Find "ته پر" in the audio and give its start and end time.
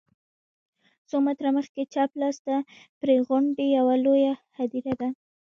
2.45-3.09